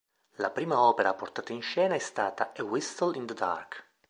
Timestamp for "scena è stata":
1.61-2.53